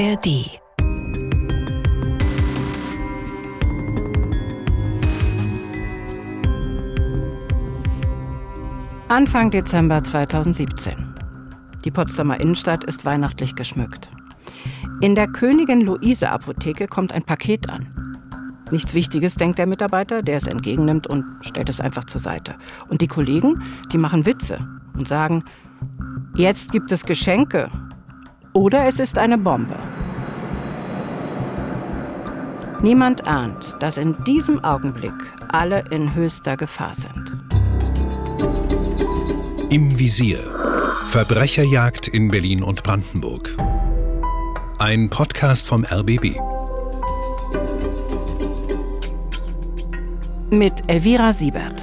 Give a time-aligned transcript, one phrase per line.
[0.00, 0.48] ARD.
[9.08, 10.94] Anfang Dezember 2017.
[11.84, 14.08] Die Potsdamer Innenstadt ist weihnachtlich geschmückt.
[15.02, 18.16] In der Königin Luise Apotheke kommt ein Paket an.
[18.70, 22.54] Nichts Wichtiges, denkt der Mitarbeiter, der es entgegennimmt und stellt es einfach zur Seite.
[22.88, 23.62] Und die Kollegen,
[23.92, 25.44] die machen Witze und sagen,
[26.36, 27.70] jetzt gibt es Geschenke
[28.52, 29.76] oder es ist eine Bombe.
[32.82, 35.12] Niemand ahnt, dass in diesem Augenblick
[35.48, 37.30] alle in höchster Gefahr sind.
[39.68, 40.38] Im Visier.
[41.08, 43.54] Verbrecherjagd in Berlin und Brandenburg.
[44.78, 46.40] Ein Podcast vom RBB.
[50.48, 51.82] Mit Elvira Siebert.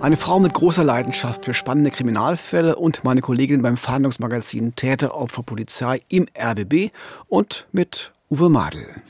[0.00, 5.42] Eine Frau mit großer Leidenschaft für spannende Kriminalfälle und meine Kollegin beim Fahndungsmagazin Täter, Opfer,
[5.42, 6.92] Polizei im RBB
[7.28, 9.02] und mit Uwe Madel.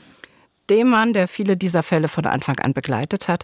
[0.71, 3.43] Dem Mann, der viele dieser Fälle von Anfang an begleitet hat,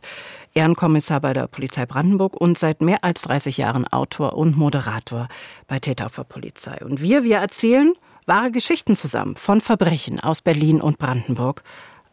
[0.53, 5.27] Ehrenkommissar bei der Polizei Brandenburg und seit mehr als 30 Jahren Autor und Moderator
[5.67, 6.77] bei Täteropfer Polizei.
[6.85, 7.93] Und wir, wir erzählen
[8.25, 11.63] wahre Geschichten zusammen von Verbrechen aus Berlin und Brandenburg.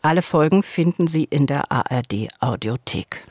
[0.04, 3.24] Alle Folgen finden Sie in der ARD Audiothek.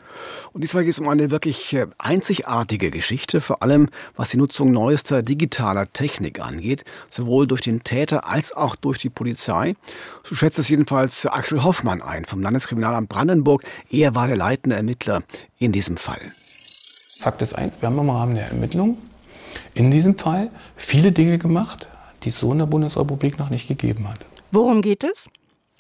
[0.54, 4.72] Und diesmal geht es um eine wirklich äh, einzigartige Geschichte, vor allem was die Nutzung
[4.72, 9.76] neuester digitaler Technik angeht, sowohl durch den Täter als auch durch die Polizei.
[10.24, 13.64] So schätzt es jedenfalls Axel Hoffmann ein vom Landeskriminalamt Brandenburg.
[13.92, 15.22] Er war der leitende Ermittler
[15.60, 16.22] in diesem Fall.
[17.20, 18.98] Fakt ist eins, wir haben im Rahmen der Ermittlung
[19.76, 21.88] in diesem Fall viele Dinge gemacht,
[22.24, 24.26] die es so in der Bundesrepublik noch nicht gegeben hat.
[24.52, 25.30] Worum geht es?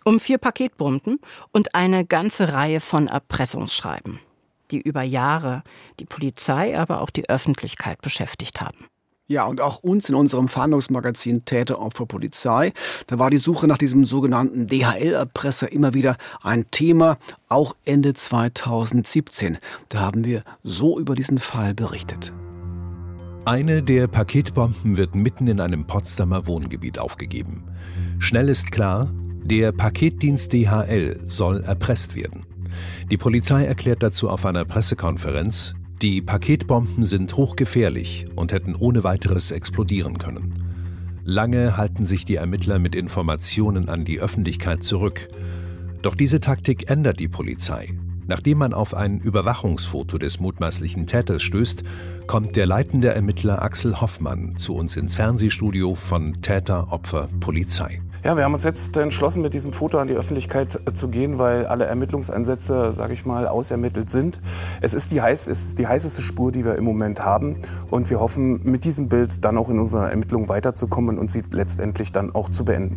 [0.03, 1.19] Um vier Paketbomben
[1.51, 4.19] und eine ganze Reihe von Erpressungsschreiben,
[4.71, 5.63] die über Jahre
[5.99, 8.87] die Polizei, aber auch die Öffentlichkeit beschäftigt haben.
[9.25, 12.73] Ja, und auch uns in unserem Fahndungsmagazin Täter, Opfer, Polizei.
[13.07, 19.59] Da war die Suche nach diesem sogenannten DHL-Erpresser immer wieder ein Thema, auch Ende 2017.
[19.87, 22.33] Da haben wir so über diesen Fall berichtet.
[23.45, 27.63] Eine der Paketbomben wird mitten in einem Potsdamer Wohngebiet aufgegeben.
[28.19, 29.09] Schnell ist klar,
[29.45, 32.41] der Paketdienst DHL soll erpresst werden.
[33.11, 39.51] Die Polizei erklärt dazu auf einer Pressekonferenz, die Paketbomben sind hochgefährlich und hätten ohne weiteres
[39.51, 40.63] explodieren können.
[41.23, 45.29] Lange halten sich die Ermittler mit Informationen an die Öffentlichkeit zurück.
[46.01, 47.93] Doch diese Taktik ändert die Polizei.
[48.27, 51.83] Nachdem man auf ein Überwachungsfoto des mutmaßlichen Täters stößt,
[52.27, 58.01] kommt der leitende Ermittler Axel Hoffmann zu uns ins Fernsehstudio von Täter, Opfer, Polizei.
[58.23, 61.39] Ja, wir haben uns jetzt entschlossen, mit diesem Foto an die Öffentlichkeit äh, zu gehen,
[61.39, 64.39] weil alle Ermittlungsansätze, sage ich mal, ausermittelt sind.
[64.79, 67.57] Es ist die, heiß, ist die heißeste Spur, die wir im Moment haben.
[67.91, 72.13] Und wir hoffen, mit diesem Bild dann auch in unserer Ermittlung weiterzukommen und sie letztendlich
[72.13, 72.95] dann auch zu beenden.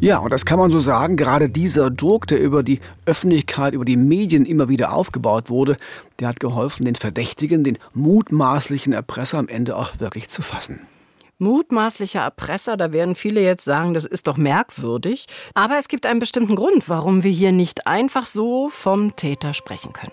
[0.00, 1.18] Ja, und das kann man so sagen.
[1.18, 5.76] Gerade dieser Druck, der über die Öffentlichkeit, über die Medien immer wieder aufgebaut wurde,
[6.18, 10.80] der hat geholfen, den Verdächtigen, den mutmaßlichen Erpresser am Ende auch wirklich zu fassen
[11.40, 12.76] mutmaßlicher Erpresser.
[12.76, 15.26] Da werden viele jetzt sagen, das ist doch merkwürdig.
[15.54, 19.92] Aber es gibt einen bestimmten Grund, warum wir hier nicht einfach so vom Täter sprechen
[19.92, 20.12] können.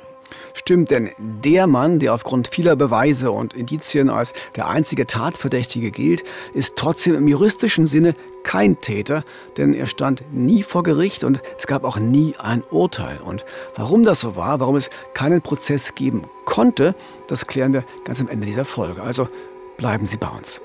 [0.53, 6.23] Stimmt, denn der Mann, der aufgrund vieler Beweise und Indizien als der einzige Tatverdächtige gilt,
[6.53, 8.13] ist trotzdem im juristischen Sinne
[8.44, 9.23] kein Täter,
[9.57, 13.19] denn er stand nie vor Gericht und es gab auch nie ein Urteil.
[13.23, 13.45] Und
[13.75, 16.95] warum das so war, warum es keinen Prozess geben konnte,
[17.27, 19.01] das klären wir ganz am Ende dieser Folge.
[19.03, 19.27] Also
[19.77, 20.61] bleiben Sie bei uns.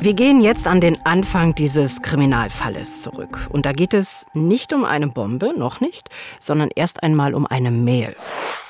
[0.00, 3.48] Wir gehen jetzt an den Anfang dieses Kriminalfalles zurück.
[3.50, 6.08] Und da geht es nicht um eine Bombe, noch nicht,
[6.40, 8.14] sondern erst einmal um eine Mail.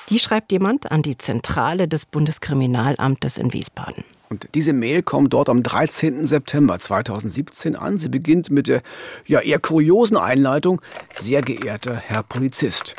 [0.09, 4.03] Die schreibt jemand an die Zentrale des Bundeskriminalamtes in Wiesbaden.
[4.29, 6.25] Und diese Mail kommt dort am 13.
[6.25, 7.99] September 2017 an.
[7.99, 8.81] Sie beginnt mit der
[9.27, 10.81] ja eher kuriosen Einleitung:
[11.13, 12.95] Sehr geehrter Herr Polizist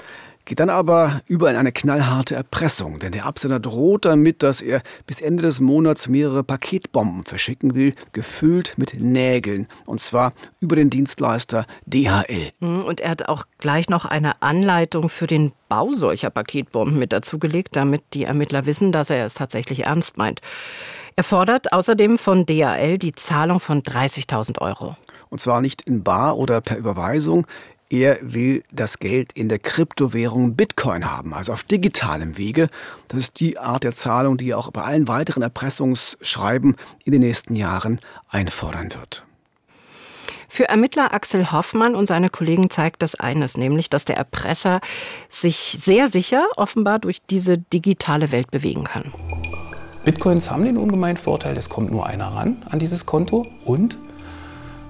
[0.50, 4.80] geht dann aber über in eine knallharte Erpressung, denn der Absender droht damit, dass er
[5.06, 10.90] bis Ende des Monats mehrere Paketbomben verschicken will, gefüllt mit Nägeln, und zwar über den
[10.90, 12.50] Dienstleister DHL.
[12.58, 17.12] Hm, und er hat auch gleich noch eine Anleitung für den Bau solcher Paketbomben mit
[17.12, 20.40] dazugelegt, damit die Ermittler wissen, dass er es tatsächlich ernst meint.
[21.14, 24.96] Er fordert außerdem von DHL die Zahlung von 30.000 Euro.
[25.28, 27.46] Und zwar nicht in Bar oder per Überweisung.
[27.92, 32.68] Er will das Geld in der Kryptowährung Bitcoin haben, also auf digitalem Wege.
[33.08, 37.22] Das ist die Art der Zahlung, die er auch bei allen weiteren Erpressungsschreiben in den
[37.22, 39.24] nächsten Jahren einfordern wird.
[40.46, 44.80] Für Ermittler Axel Hoffmann und seine Kollegen zeigt das eines, nämlich, dass der Erpresser
[45.28, 49.12] sich sehr sicher offenbar durch diese digitale Welt bewegen kann.
[50.04, 53.98] Bitcoins haben den ungemeinen Vorteil, es kommt nur einer ran an dieses Konto und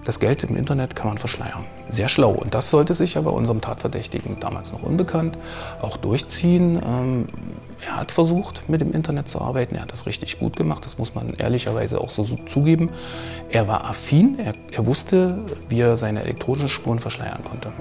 [0.05, 1.65] das Geld im Internet kann man verschleiern.
[1.89, 2.31] Sehr schlau.
[2.31, 5.37] Und das sollte sich ja bei unserem Tatverdächtigen, damals noch unbekannt,
[5.83, 6.81] auch durchziehen.
[6.85, 7.27] Ähm,
[7.87, 9.75] er hat versucht, mit dem Internet zu arbeiten.
[9.75, 10.85] Er hat das richtig gut gemacht.
[10.85, 12.91] Das muss man ehrlicherweise auch so zugeben.
[13.51, 14.39] Er war affin.
[14.39, 15.39] Er, er wusste,
[15.69, 17.73] wie er seine elektronischen Spuren verschleiern konnte.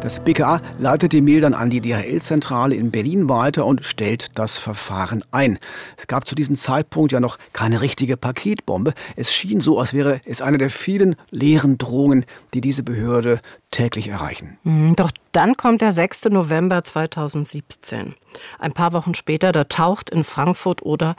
[0.00, 4.56] Das BKA leitet die Mail dann an die DHL-Zentrale in Berlin weiter und stellt das
[4.56, 5.58] Verfahren ein.
[5.96, 8.94] Es gab zu diesem Zeitpunkt ja noch keine richtige Paketbombe.
[9.16, 13.40] Es schien so, als wäre es eine der vielen leeren Drohungen, die diese Behörde
[13.72, 14.56] täglich erreichen.
[14.62, 16.26] Mhm, doch dann kommt der 6.
[16.26, 18.14] November 2017.
[18.60, 21.16] Ein paar Wochen später, da taucht in Frankfurt oder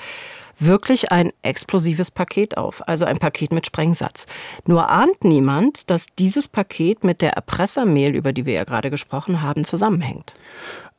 [0.60, 4.26] wirklich ein explosives Paket auf, also ein Paket mit Sprengsatz.
[4.66, 9.42] Nur ahnt niemand, dass dieses Paket mit der Erpressermail, über die wir ja gerade gesprochen
[9.42, 10.34] haben, zusammenhängt.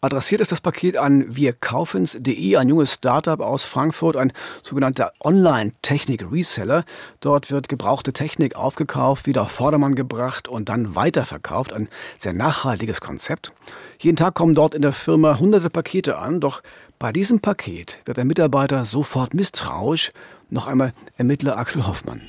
[0.02, 6.84] Adressiert ist das Paket an wirkaufens.de, ein junges Startup aus Frankfurt, ein sogenannter Online-Technik-Reseller.
[7.20, 11.74] Dort wird gebrauchte Technik aufgekauft, wieder auf Vordermann gebracht und dann weiterverkauft.
[11.74, 13.52] Ein sehr nachhaltiges Konzept.
[13.98, 16.62] Jeden Tag kommen dort in der Firma hunderte Pakete an, doch
[17.00, 20.10] bei diesem Paket wird der Mitarbeiter sofort misstrauisch.
[20.50, 22.20] Noch einmal Ermittler Axel Hoffmann.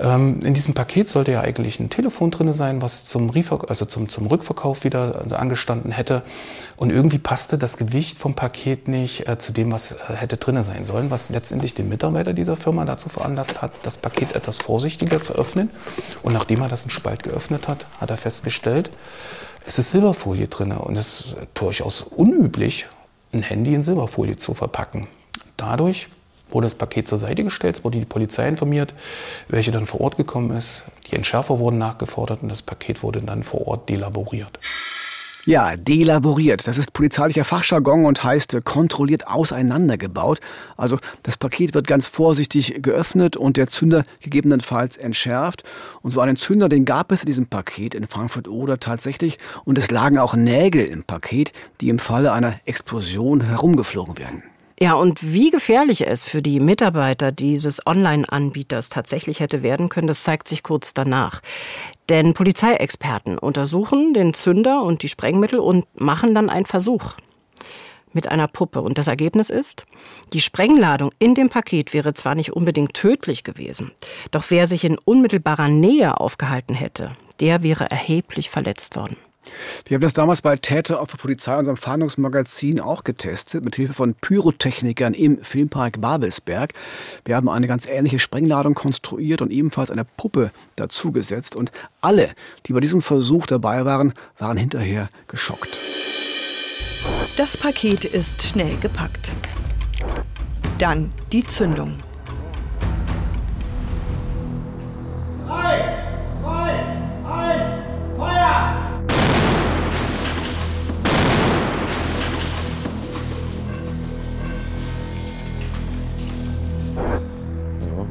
[0.00, 3.30] Ähm, in diesem Paket sollte ja eigentlich ein Telefon drin sein, was zum,
[3.68, 6.22] also zum, zum Rückverkauf wieder angestanden hätte.
[6.76, 10.60] Und irgendwie passte das Gewicht vom Paket nicht äh, zu dem, was äh, hätte drin
[10.62, 15.20] sein sollen, was letztendlich den Mitarbeiter dieser Firma dazu veranlasst hat, das Paket etwas vorsichtiger
[15.20, 15.70] zu öffnen.
[16.22, 18.90] Und nachdem er das einen Spalt geöffnet hat, hat er festgestellt,
[19.66, 22.86] es ist Silberfolie drin und es ist durchaus unüblich,
[23.34, 25.08] ein Handy in Silberfolie zu verpacken.
[25.56, 26.08] Dadurch
[26.50, 28.94] wurde das Paket zur Seite gestellt, es wurde die Polizei informiert,
[29.48, 30.84] welche dann vor Ort gekommen ist.
[31.10, 34.58] Die Entschärfer wurden nachgefordert und das Paket wurde dann vor Ort delaboriert.
[35.46, 36.66] Ja, delaboriert.
[36.66, 40.40] Das ist polizeilicher Fachjargon und heißt äh, kontrolliert auseinandergebaut.
[40.78, 45.62] Also das Paket wird ganz vorsichtig geöffnet und der Zünder gegebenenfalls entschärft.
[46.00, 49.38] Und so einen Zünder, den gab es in diesem Paket in Frankfurt-Oder tatsächlich.
[49.66, 51.52] Und es lagen auch Nägel im Paket,
[51.82, 54.53] die im Falle einer Explosion herumgeflogen werden.
[54.84, 60.24] Ja, und wie gefährlich es für die Mitarbeiter dieses Online-Anbieters tatsächlich hätte werden können, das
[60.24, 61.40] zeigt sich kurz danach.
[62.10, 67.14] Denn Polizeiexperten untersuchen den Zünder und die Sprengmittel und machen dann einen Versuch
[68.12, 68.82] mit einer Puppe.
[68.82, 69.86] Und das Ergebnis ist,
[70.34, 73.90] die Sprengladung in dem Paket wäre zwar nicht unbedingt tödlich gewesen,
[74.32, 79.16] doch wer sich in unmittelbarer Nähe aufgehalten hätte, der wäre erheblich verletzt worden.
[79.86, 84.14] Wir haben das damals bei Täter Opfer Polizei, unserem Fahndungsmagazin, auch getestet, mit Hilfe von
[84.14, 86.72] Pyrotechnikern im Filmpark Babelsberg.
[87.24, 91.56] Wir haben eine ganz ähnliche Sprengladung konstruiert und ebenfalls eine Puppe dazugesetzt.
[91.56, 92.30] Und alle,
[92.66, 95.78] die bei diesem Versuch dabei waren, waren hinterher geschockt.
[97.36, 99.32] Das Paket ist schnell gepackt.
[100.78, 101.98] Dann die Zündung.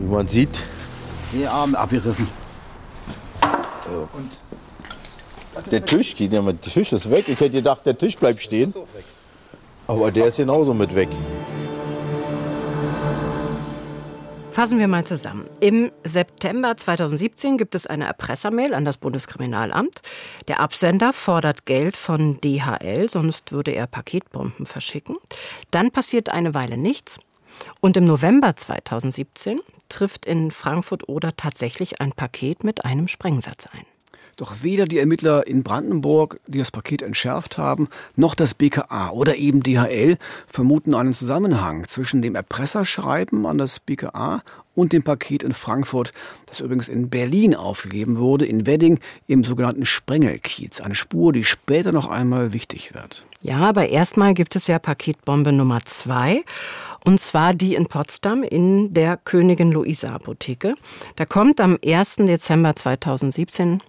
[0.04, 0.62] Man sieht.
[1.32, 2.28] Die Arme abgerissen.
[5.56, 6.66] Und der Tisch geht ja mit.
[6.66, 7.26] Der Tisch ist weg.
[7.28, 8.74] Ich hätte gedacht, der Tisch bleibt stehen.
[9.88, 11.10] Aber der ist genauso mit weg.
[14.52, 15.48] Fassen wir mal zusammen.
[15.62, 20.04] Im September 2017 gibt es eine Erpressermail an das Bundeskriminalamt.
[20.48, 25.18] Der Absender fordert Geld von DHL, sonst würde er Paketbomben verschicken.
[25.72, 27.18] Dann passiert eine Weile nichts.
[27.82, 29.60] Und im November 2017
[29.94, 33.86] trifft in Frankfurt oder tatsächlich ein Paket mit einem Sprengsatz ein.
[34.36, 39.36] Doch weder die Ermittler in Brandenburg, die das Paket entschärft haben, noch das BKA oder
[39.36, 44.42] eben DHL vermuten einen Zusammenhang zwischen dem Erpresserschreiben an das BKA
[44.74, 46.12] und dem Paket in Frankfurt,
[46.48, 50.82] das übrigens in Berlin aufgegeben wurde, in Wedding im sogenannten Sprengelkiez.
[50.82, 53.28] Eine Spur, die später noch einmal wichtig wird.
[53.42, 56.44] Ja, aber erstmal gibt es ja Paketbombe Nummer zwei.
[57.06, 60.76] Und zwar die in Potsdam in der Königin Luisa Apotheke.
[61.16, 62.18] Da kommt am 1.
[62.18, 63.82] Dezember 2017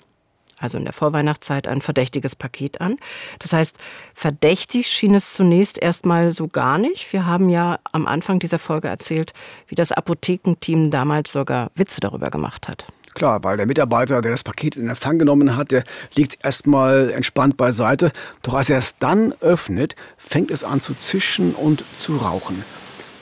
[0.61, 2.97] also in der Vorweihnachtszeit, ein verdächtiges Paket an.
[3.39, 3.77] Das heißt,
[4.15, 7.13] verdächtig schien es zunächst erstmal so gar nicht.
[7.13, 9.33] Wir haben ja am Anfang dieser Folge erzählt,
[9.69, 12.87] wie das Apothekenteam damals sogar Witze darüber gemacht hat.
[13.15, 17.57] Klar, weil der Mitarbeiter, der das Paket in Empfang genommen hat, der liegt erstmal entspannt
[17.57, 18.11] beiseite.
[18.43, 22.65] Doch als er es dann öffnet, fängt es an zu zischen und zu rauchen.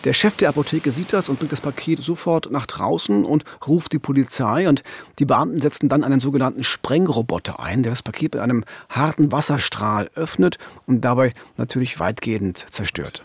[0.05, 3.93] Der Chef der Apotheke sieht das und bringt das Paket sofort nach draußen und ruft
[3.93, 4.69] die Polizei.
[4.69, 4.83] Und
[5.21, 10.11] die Beamten setzen dann einen sogenannten Sprengroboter ein, der das Paket mit einem harten Wasserstrahl
[10.17, 13.25] öffnet und dabei natürlich weitgehend zerstört.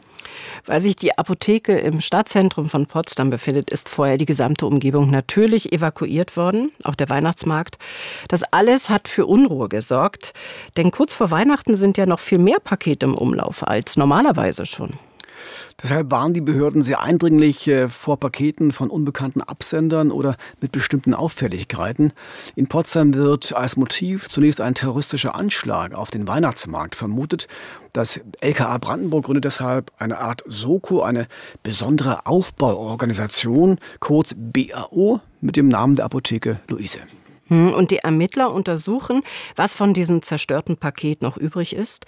[0.68, 5.74] Weil sich die Apotheke im Stadtzentrum von Potsdam befindet, ist vorher die gesamte Umgebung natürlich
[5.74, 7.80] evakuiert worden, auch der Weihnachtsmarkt.
[8.28, 10.34] Das alles hat für Unruhe gesorgt,
[10.76, 15.00] denn kurz vor Weihnachten sind ja noch viel mehr Pakete im Umlauf als normalerweise schon.
[15.82, 21.14] Deshalb waren die Behörden sehr eindringlich äh, vor Paketen von unbekannten Absendern oder mit bestimmten
[21.14, 22.14] Auffälligkeiten.
[22.56, 27.48] In Potsdam wird als Motiv zunächst ein terroristischer Anschlag auf den Weihnachtsmarkt vermutet.
[27.94, 31.28] Das LKA Brandenburg gründet deshalb eine Art SOKO, eine
[31.64, 37.00] besondere Aufbauorganisation, kurz BAO, mit dem Namen der Apotheke Luise.
[37.48, 39.24] Hm, und die Ermittler untersuchen,
[39.56, 42.06] was von diesem zerstörten Paket noch übrig ist.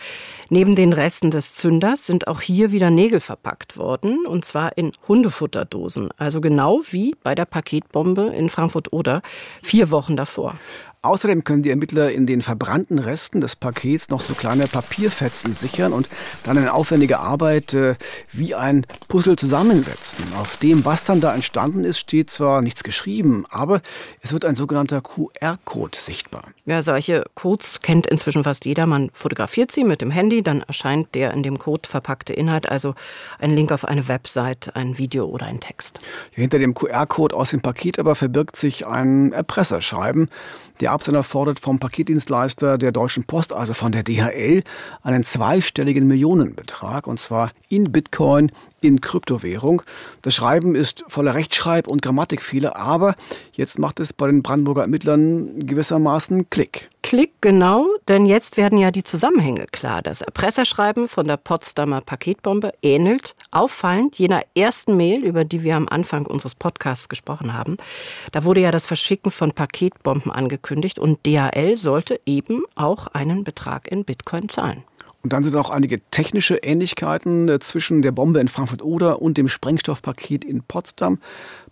[0.49, 4.91] Neben den Resten des Zünders sind auch hier wieder Nägel verpackt worden, und zwar in
[5.07, 6.09] Hundefutterdosen.
[6.17, 9.21] Also genau wie bei der Paketbombe in Frankfurt-Oder
[9.61, 10.55] vier Wochen davor.
[11.01, 15.93] Außerdem können die Ermittler in den verbrannten Resten des Pakets noch so kleine Papierfetzen sichern
[15.93, 16.09] und
[16.43, 17.95] dann eine aufwendige Arbeit äh,
[18.33, 20.25] wie ein Puzzle zusammensetzen.
[20.37, 23.81] Auf dem, was dann da entstanden ist, steht zwar nichts geschrieben, aber
[24.19, 26.43] es wird ein sogenannter QR-Code sichtbar.
[26.65, 28.85] Ja, solche Codes kennt inzwischen fast jeder.
[28.85, 32.93] Man fotografiert sie mit dem Handy, dann erscheint der in dem Code verpackte Inhalt, also
[33.39, 36.01] ein Link auf eine Website, ein Video oder ein Text.
[36.31, 40.27] Hinter dem QR-Code aus dem Paket aber verbirgt sich ein Erpresserschreiben.
[40.81, 44.63] Der Absender fordert vom Paketdienstleister der Deutschen Post, also von der DHL,
[45.03, 49.81] einen zweistelligen Millionenbetrag, und zwar in Bitcoin, in Kryptowährung.
[50.21, 53.15] Das Schreiben ist voller Rechtschreib- und Grammatikfehler, aber
[53.59, 56.89] jetzt macht es bei den Brandenburger Ermittlern gewissermaßen Klick.
[57.03, 60.01] Klick, genau, denn jetzt werden ja die Zusammenhänge klar.
[60.01, 65.87] Das Erpresserschreiben von der Potsdamer Paketbombe ähnelt auffallend jener ersten Mail, über die wir am
[65.89, 67.77] Anfang unseres Podcasts gesprochen haben.
[68.31, 73.91] Da wurde ja das Verschicken von Paketbomben angekündigt und DHL sollte eben auch einen Betrag
[73.91, 74.83] in Bitcoin zahlen.
[75.21, 79.49] Und dann sind auch einige technische Ähnlichkeiten äh, zwischen der Bombe in Frankfurt-Oder und dem
[79.49, 81.19] Sprengstoffpaket in Potsdam.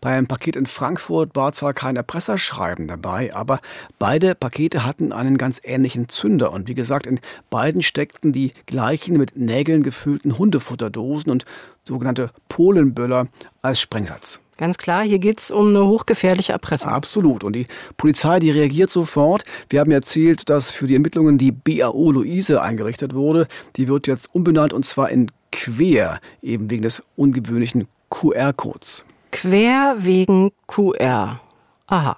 [0.02, 3.62] Beim Paket in Frankfurt war zwar kein Erpresserschreiben dabei, aber
[4.00, 6.52] beide Pakete hatten einen ganz ähnlichen Zünder.
[6.52, 11.46] Und wie gesagt, in beiden steckten die gleichen mit Nägeln gefüllten Hundefutterdosen und
[11.86, 13.28] sogenannte Polenböller
[13.62, 14.42] als Sprengsatz.
[14.58, 16.92] Ganz klar, hier geht es um eine hochgefährliche Erpressung.
[16.92, 17.44] Absolut.
[17.44, 19.46] Und die Polizei, die reagiert sofort.
[19.70, 23.48] Wir haben erzählt, dass für die Ermittlungen die BAO Luise eingerichtet wurde.
[23.76, 29.06] Die wird jetzt umbenannt und zwar in Quer, eben wegen des ungewöhnlichen QR-Codes.
[29.32, 31.40] Quer wegen QR.
[31.88, 32.18] Aha.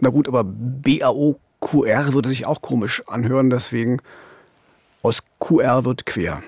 [0.00, 4.00] Na gut, aber BAO QR würde sich auch komisch anhören, deswegen
[5.02, 6.42] aus QR wird quer.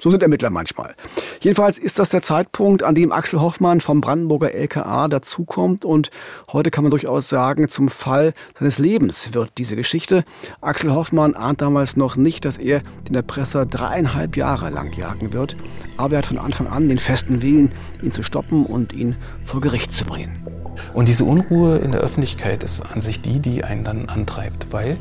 [0.00, 0.94] So sind Ermittler manchmal.
[1.40, 5.84] Jedenfalls ist das der Zeitpunkt, an dem Axel Hoffmann vom Brandenburger LKA dazukommt.
[5.84, 6.10] Und
[6.52, 10.24] heute kann man durchaus sagen, zum Fall seines Lebens wird diese Geschichte.
[10.62, 15.54] Axel Hoffmann ahnt damals noch nicht, dass er den Erpresser dreieinhalb Jahre lang jagen wird.
[15.98, 19.60] Aber er hat von Anfang an den festen Willen, ihn zu stoppen und ihn vor
[19.60, 20.46] Gericht zu bringen.
[20.94, 24.96] Und diese Unruhe in der Öffentlichkeit ist an sich die, die einen dann antreibt, weil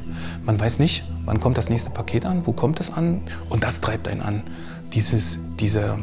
[0.46, 3.80] man weiß nicht, wann kommt das nächste Paket an, wo kommt es an und das
[3.80, 4.44] treibt einen an
[4.94, 6.00] dieses, dieser,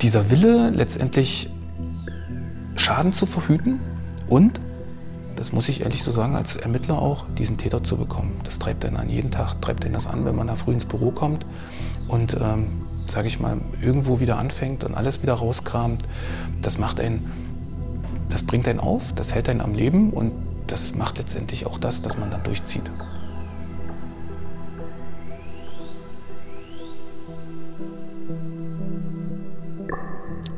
[0.00, 1.50] dieser Wille letztendlich
[2.76, 3.80] Schaden zu verhüten
[4.28, 4.60] und,
[5.36, 8.40] das muss ich ehrlich so sagen, als Ermittler auch, diesen Täter zu bekommen.
[8.44, 10.84] Das treibt einen an jeden Tag, treibt einen das an, wenn man da früh ins
[10.84, 11.46] Büro kommt
[12.08, 16.04] und, ähm, sage ich mal, irgendwo wieder anfängt und alles wieder rauskramt.
[16.62, 17.30] Das macht einen,
[18.28, 20.32] das bringt einen auf, das hält einen am Leben und
[20.66, 22.90] das macht letztendlich auch das, dass man dann durchzieht.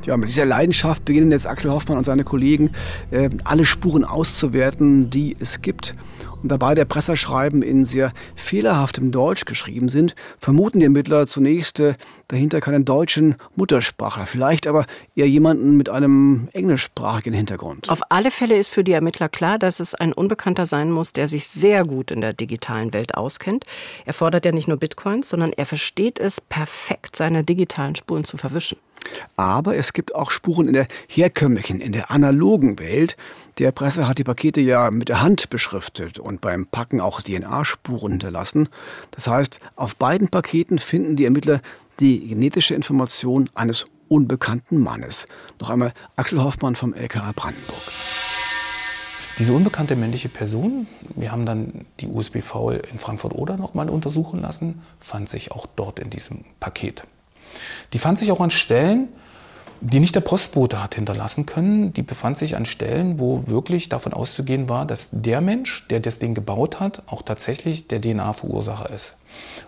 [0.06, 2.70] Ja, mit dieser Leidenschaft beginnen jetzt Axel Hoffmann und seine Kollegen,
[3.10, 5.92] äh, alle Spuren auszuwerten, die es gibt.
[6.42, 11.94] Und dabei der Presserschreiben in sehr fehlerhaftem Deutsch geschrieben sind, vermuten die Ermittler zunächst äh,
[12.28, 17.88] dahinter keinen deutschen Muttersprachler, vielleicht aber eher jemanden mit einem englischsprachigen Hintergrund.
[17.88, 21.28] Auf alle Fälle ist für die Ermittler klar, dass es ein Unbekannter sein muss, der
[21.28, 23.64] sich sehr gut in der digitalen Welt auskennt.
[24.04, 28.36] Er fordert ja nicht nur Bitcoins, sondern er versteht es perfekt, seine digitalen Spuren zu
[28.36, 28.78] verwischen.
[29.36, 33.16] Aber es gibt auch Spuren in der herkömmlichen, in der analogen Welt.
[33.58, 38.12] Der Presse hat die Pakete ja mit der Hand beschriftet und beim Packen auch DNA-Spuren
[38.12, 38.68] hinterlassen.
[39.10, 41.60] Das heißt, auf beiden Paketen finden die Ermittler
[42.00, 45.26] die genetische Information eines unbekannten Mannes.
[45.60, 47.82] Noch einmal Axel Hoffmann vom LKA Brandenburg.
[49.38, 50.86] Diese unbekannte männliche Person,
[51.16, 56.10] wir haben dann die USBV in Frankfurt-Oder nochmal untersuchen lassen, fand sich auch dort in
[56.10, 57.04] diesem Paket.
[57.92, 59.08] Die fand sich auch an Stellen,
[59.82, 61.92] die nicht der Postbote hat hinterlassen können.
[61.92, 66.20] Die befand sich an Stellen, wo wirklich davon auszugehen war, dass der Mensch, der das
[66.20, 69.14] Ding gebaut hat, auch tatsächlich der DNA-Verursacher ist.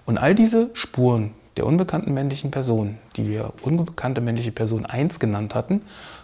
[0.06, 5.54] Und all diese Spuren der unbekannten männlichen Person, die wir unbekannte männliche Person 1 genannt
[5.54, 5.80] hatten,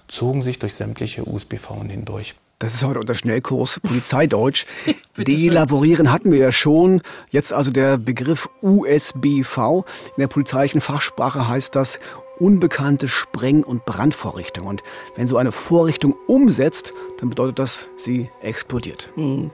[0.08, 2.34] zogen sich durch sämtliche USBV hindurch.
[2.58, 4.66] Das ist heute unter Schnellkurs Polizeideutsch.
[5.16, 7.00] Delaborieren hatten wir ja schon.
[7.30, 9.84] Jetzt also der Begriff USBV.
[10.16, 11.98] In der polizeilichen Fachsprache heißt das
[12.40, 14.66] unbekannte Spreng- und Brandvorrichtung.
[14.66, 14.82] Und
[15.14, 19.10] wenn so eine Vorrichtung umsetzt, dann bedeutet das, sie explodiert.
[19.14, 19.50] Hm.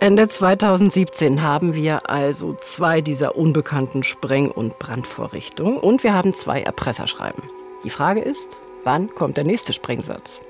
[0.00, 6.62] Ende 2017 haben wir also zwei dieser unbekannten Spreng- und Brandvorrichtungen und wir haben zwei
[6.62, 7.44] Erpresserschreiben.
[7.84, 10.40] Die Frage ist, wann kommt der nächste Sprengsatz?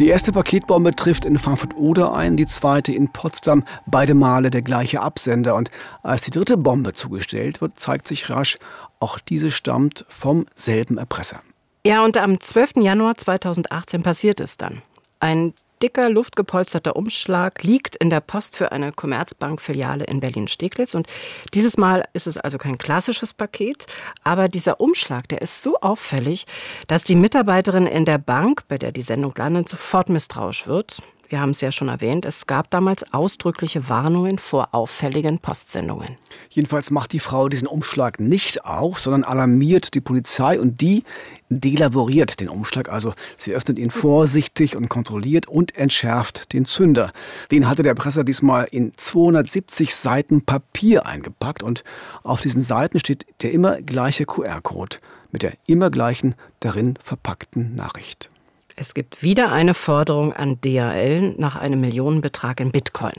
[0.00, 5.00] Die erste Paketbombe trifft in Frankfurt-Oder ein, die zweite in Potsdam, beide Male der gleiche
[5.00, 5.54] Absender.
[5.54, 5.70] Und
[6.02, 8.56] als die dritte Bombe zugestellt wird, zeigt sich rasch,
[8.98, 11.38] auch diese stammt vom selben Erpresser.
[11.86, 12.78] Ja, und am 12.
[12.78, 14.82] Januar 2018 passiert es dann.
[15.20, 20.94] Ein dicker, luftgepolsterter Umschlag liegt in der Post für eine Commerzbank-Filiale in Berlin-Steglitz.
[20.94, 21.06] Und
[21.52, 23.86] dieses Mal ist es also kein klassisches Paket,
[24.22, 26.46] aber dieser Umschlag, der ist so auffällig,
[26.88, 31.02] dass die Mitarbeiterin in der Bank, bei der die Sendung landet, sofort misstrauisch wird.
[31.28, 36.16] Wir haben es ja schon erwähnt, es gab damals ausdrückliche Warnungen vor auffälligen Postsendungen.
[36.50, 41.04] Jedenfalls macht die Frau diesen Umschlag nicht auf, sondern alarmiert die Polizei und die
[41.48, 42.88] delaboriert den Umschlag.
[42.88, 47.12] Also sie öffnet ihn vorsichtig und kontrolliert und entschärft den Zünder.
[47.50, 51.84] Den hatte der Presser diesmal in 270 Seiten Papier eingepackt und
[52.22, 54.98] auf diesen Seiten steht der immer gleiche QR-Code
[55.30, 58.30] mit der immer gleichen darin verpackten Nachricht.
[58.76, 63.12] Es gibt wieder eine Forderung an DHL nach einem Millionenbetrag in Bitcoin.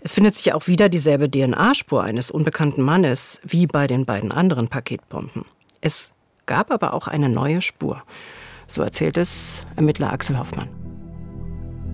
[0.00, 4.68] Es findet sich auch wieder dieselbe DNA-Spur eines unbekannten Mannes wie bei den beiden anderen
[4.68, 5.44] Paketbomben.
[5.80, 6.12] Es
[6.46, 8.02] gab aber auch eine neue Spur.
[8.68, 10.68] So erzählt es Ermittler Axel Hoffmann.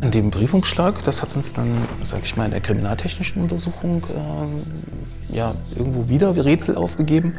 [0.03, 5.35] In dem Briefumschlag, das hat uns dann, sag ich mal, in der kriminaltechnischen Untersuchung äh,
[5.35, 7.37] ja, irgendwo wieder Rätsel aufgegeben,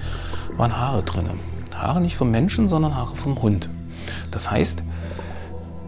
[0.58, 1.30] waren Haare drin.
[1.76, 3.70] Haare nicht vom Menschen, sondern Haare vom Hund.
[4.32, 4.82] Das heißt,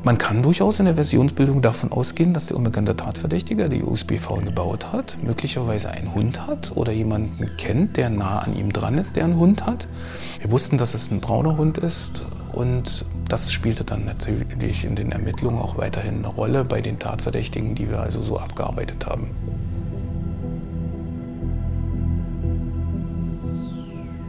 [0.07, 4.93] man kann durchaus in der Versionsbildung davon ausgehen, dass der unbekannte Tatverdächtige, der USBV gebaut
[4.93, 9.25] hat, möglicherweise einen Hund hat oder jemanden kennt, der nah an ihm dran ist, der
[9.25, 9.89] einen Hund hat.
[10.39, 15.11] Wir wussten, dass es ein brauner Hund ist und das spielte dann natürlich in den
[15.11, 19.31] Ermittlungen auch weiterhin eine Rolle bei den Tatverdächtigen, die wir also so abgearbeitet haben.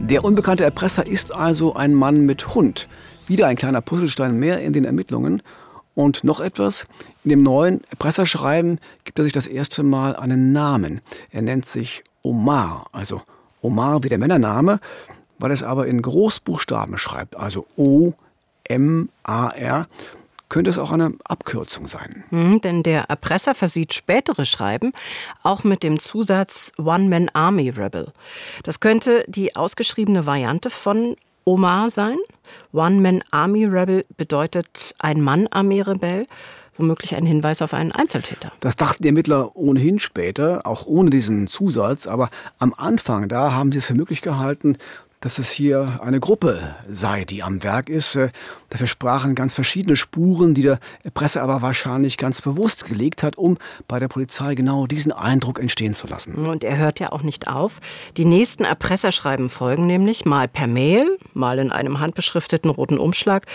[0.01, 2.89] Der unbekannte Erpresser ist also ein Mann mit Hund.
[3.27, 5.41] Wieder ein kleiner Puzzlestein mehr in den Ermittlungen.
[5.99, 6.87] Und noch etwas,
[7.25, 11.01] in dem neuen Presserschreiben gibt er sich das erste Mal einen Namen.
[11.29, 13.19] Er nennt sich Omar, also
[13.61, 14.79] Omar wie der Männername,
[15.39, 18.17] weil er es aber in Großbuchstaben schreibt, also O-M-A-R
[20.47, 22.23] könnte es auch eine Abkürzung sein.
[22.31, 24.93] Mhm, denn der Erpresser versieht spätere Schreiben
[25.43, 28.13] auch mit dem Zusatz One-Man Army Rebel.
[28.63, 31.17] Das könnte die ausgeschriebene Variante von
[31.49, 32.17] Omar sein.
[32.73, 36.27] One-Man-Army Rebel bedeutet Ein-Mann-Armee-Rebell
[36.77, 38.53] womöglich ein Hinweis auf einen Einzeltäter.
[38.61, 42.07] Das dachten die Ermittler ohnehin später, auch ohne diesen Zusatz.
[42.07, 44.77] Aber am Anfang, da haben sie es für möglich gehalten,
[45.21, 48.15] dass es hier eine Gruppe sei, die am Werk ist.
[48.15, 48.29] Äh,
[48.69, 50.79] dafür sprachen ganz verschiedene Spuren, die der
[51.13, 55.93] Presse aber wahrscheinlich ganz bewusst gelegt hat, um bei der Polizei genau diesen Eindruck entstehen
[55.93, 56.35] zu lassen.
[56.35, 57.79] Und er hört ja auch nicht auf.
[58.15, 63.45] Die nächsten Erpresserschreiben folgen nämlich mal per Mail, mal in einem handbeschrifteten roten Umschlag.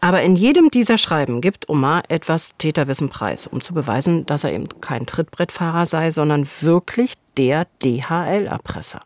[0.00, 4.52] Aber in jedem dieser Schreiben gibt Omar etwas Täterwissen preis, um zu beweisen, dass er
[4.52, 9.02] eben kein Trittbrettfahrer sei, sondern wirklich der DHL-Erpresser.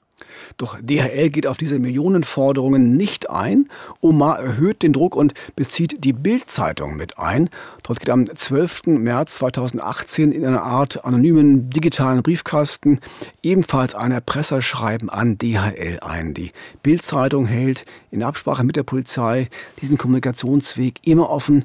[0.57, 3.69] Doch DHL geht auf diese Millionenforderungen nicht ein.
[4.01, 7.51] Omar erhöht den Druck und bezieht die Bild-Zeitung mit ein.
[7.83, 8.87] Dort geht am 12.
[8.87, 13.01] März 2018 in einer Art anonymen digitalen Briefkasten
[13.43, 16.35] ebenfalls ein Erpresserschreiben an DHL ein.
[16.35, 16.51] Die
[16.83, 19.49] Bild-Zeitung hält in Absprache mit der Polizei
[19.81, 21.65] diesen Kommunikationsweg immer offen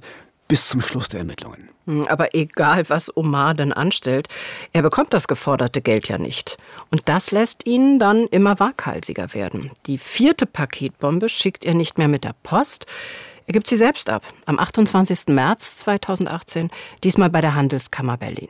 [0.49, 1.69] bis zum Schluss der Ermittlungen.
[1.85, 4.27] Hm, aber egal, was Omar denn anstellt,
[4.73, 6.57] er bekommt das geforderte Geld ja nicht.
[6.91, 9.71] Und das lässt ihn dann immer waghalsiger werden.
[9.85, 12.85] Die vierte Paketbombe schickt er nicht mehr mit der Post.
[13.45, 14.23] Er gibt sie selbst ab.
[14.45, 15.27] Am 28.
[15.27, 16.69] März 2018,
[17.03, 18.49] diesmal bei der Handelskammer Berlin.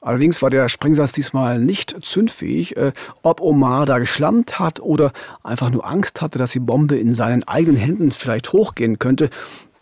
[0.00, 2.76] Allerdings war der Sprengsatz diesmal nicht zündfähig.
[2.76, 5.10] Äh, ob Omar da geschlammt hat oder
[5.42, 9.30] einfach nur Angst hatte, dass die Bombe in seinen eigenen Händen vielleicht hochgehen könnte,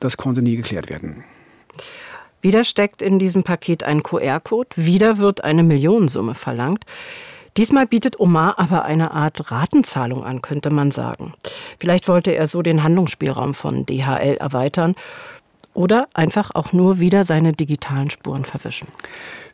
[0.01, 1.25] das konnte nie geklärt werden.
[2.43, 6.85] Wieder steckt in diesem Paket ein QR-Code, wieder wird eine Millionensumme verlangt.
[7.57, 11.33] Diesmal bietet Omar aber eine Art Ratenzahlung an, könnte man sagen.
[11.79, 14.95] Vielleicht wollte er so den Handlungsspielraum von DHL erweitern
[15.73, 18.89] oder einfach auch nur wieder seine digitalen Spuren verwischen.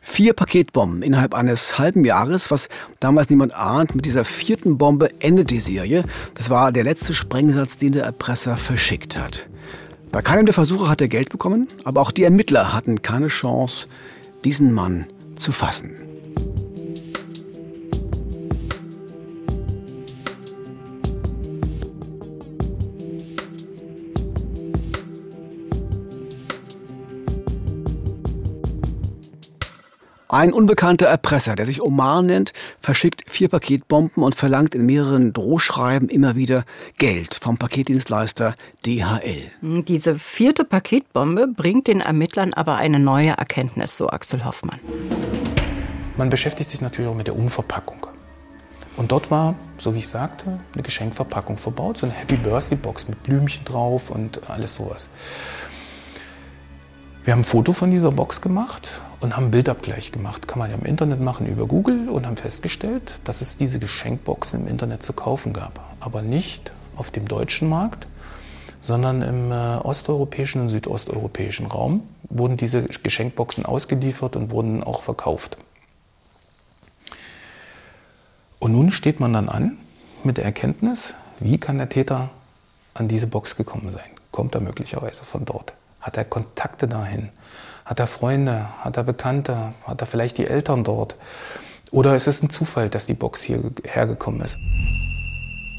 [0.01, 3.95] Vier Paketbomben innerhalb eines halben Jahres, was damals niemand ahnt.
[3.95, 6.03] Mit dieser vierten Bombe endet die Serie.
[6.35, 9.47] Das war der letzte Sprengsatz, den der Erpresser verschickt hat.
[10.13, 13.87] Bei keinem der Versuche hat er Geld bekommen, aber auch die Ermittler hatten keine Chance,
[14.43, 15.95] diesen Mann zu fassen.
[30.33, 36.09] Ein unbekannter Erpresser, der sich Omar nennt, verschickt vier Paketbomben und verlangt in mehreren Drohschreiben
[36.09, 36.63] immer wieder
[36.97, 39.51] Geld vom Paketdienstleister DHL.
[39.61, 44.79] Diese vierte Paketbombe bringt den Ermittlern aber eine neue Erkenntnis, so Axel Hoffmann.
[46.17, 48.07] Man beschäftigt sich natürlich auch mit der Unverpackung.
[48.97, 53.07] Und dort war, so wie ich sagte, eine Geschenkverpackung verbaut, so eine Happy Birthday Box
[53.07, 55.11] mit Blümchen drauf und alles sowas.
[57.23, 60.45] Wir haben ein Foto von dieser Box gemacht und haben einen Bildabgleich gemacht.
[60.45, 64.59] Kann man ja im Internet machen über Google und haben festgestellt, dass es diese Geschenkboxen
[64.59, 65.79] im Internet zu kaufen gab.
[66.01, 68.07] Aber nicht auf dem deutschen Markt,
[68.81, 75.57] sondern im äh, osteuropäischen und südosteuropäischen Raum wurden diese Geschenkboxen ausgeliefert und wurden auch verkauft.
[78.59, 79.77] Und nun steht man dann an
[80.25, 82.31] mit der Erkenntnis, wie kann der Täter
[82.93, 84.09] an diese Box gekommen sein?
[84.31, 85.73] Kommt er möglicherweise von dort?
[86.03, 87.29] Hat er Kontakte dahin?
[87.85, 88.67] Hat er Freunde?
[88.81, 89.73] Hat er Bekannte?
[89.85, 91.15] Hat er vielleicht die Eltern dort?
[91.91, 94.57] Oder ist es ein Zufall, dass die Box hier hergekommen ist?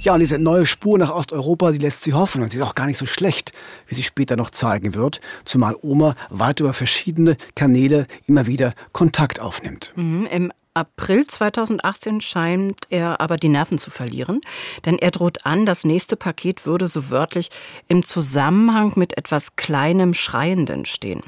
[0.01, 2.43] Ja, und diese neue Spur nach Osteuropa, die lässt sie hoffen.
[2.43, 3.53] Und sie ist auch gar nicht so schlecht,
[3.87, 5.21] wie sie später noch zeigen wird.
[5.45, 9.93] Zumal Oma weit über verschiedene Kanäle immer wieder Kontakt aufnimmt.
[9.97, 14.41] Mhm, Im April 2018 scheint er aber die Nerven zu verlieren,
[14.85, 17.51] denn er droht an, das nächste Paket würde so wörtlich
[17.87, 21.23] im Zusammenhang mit etwas Kleinem Schreienden stehen.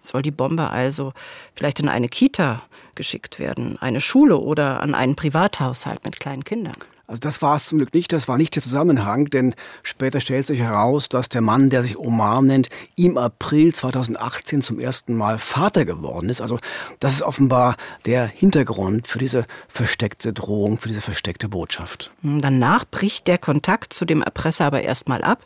[0.00, 1.12] Soll die Bombe also
[1.54, 2.62] vielleicht in eine Kita
[2.94, 6.76] geschickt werden, eine Schule oder an einen Privathaushalt mit kleinen Kindern?
[7.06, 10.46] Also das war es zum Glück nicht, das war nicht der Zusammenhang, denn später stellt
[10.46, 15.38] sich heraus, dass der Mann, der sich Omar nennt, im April 2018 zum ersten Mal
[15.38, 16.40] Vater geworden ist.
[16.40, 16.58] Also
[16.98, 22.10] das ist offenbar der Hintergrund für diese versteckte Drohung, für diese versteckte Botschaft.
[22.22, 25.44] Danach bricht der Kontakt zu dem Erpresser aber erstmal ab.